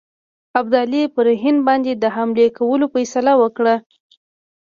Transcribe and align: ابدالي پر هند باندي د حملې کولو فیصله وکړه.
ابدالي 0.59 1.03
پر 1.15 1.27
هند 1.43 1.59
باندي 1.67 1.93
د 1.97 2.05
حملې 2.15 2.47
کولو 2.57 2.85
فیصله 2.93 3.33
وکړه. 3.41 3.75